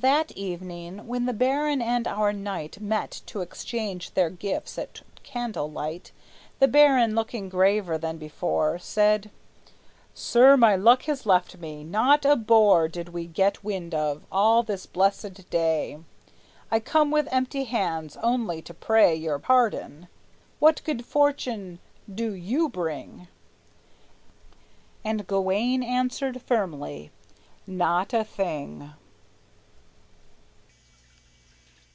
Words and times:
That 0.00 0.30
evening, 0.36 1.08
when 1.08 1.26
the 1.26 1.32
baron 1.32 1.82
and 1.82 2.06
our 2.06 2.32
knight 2.32 2.78
Met 2.80 3.22
to 3.26 3.40
exchange 3.40 4.12
their 4.14 4.30
gifts 4.30 4.78
at 4.78 5.02
candle 5.24 5.68
light, 5.68 6.12
The 6.60 6.68
baron, 6.68 7.16
looking 7.16 7.48
graver 7.48 7.98
than 7.98 8.16
before, 8.16 8.78
Said: 8.78 9.32
"Sir, 10.14 10.56
my 10.56 10.76
luck 10.76 11.04
has 11.04 11.26
left 11.26 11.56
me; 11.56 11.82
not 11.82 12.24
a 12.24 12.36
boar 12.36 12.86
Did 12.86 13.08
we 13.08 13.26
get 13.26 13.64
wind 13.64 13.96
of, 13.96 14.22
all 14.30 14.62
this 14.62 14.86
blessed 14.86 15.50
day. 15.50 15.98
I 16.70 16.78
come 16.78 17.10
with 17.10 17.26
empty 17.32 17.64
hands, 17.64 18.16
only 18.22 18.62
to 18.62 18.74
pray 18.74 19.12
Your 19.12 19.40
pardon. 19.40 20.06
What 20.60 20.84
good 20.84 21.04
fortune 21.04 21.80
do 22.14 22.32
you 22.32 22.68
bring?" 22.68 23.26
And 25.04 25.26
Gawayne 25.26 25.82
answered 25.82 26.42
firmly: 26.42 27.10
"Not 27.66 28.12
a 28.14 28.22
thing!" 28.22 28.92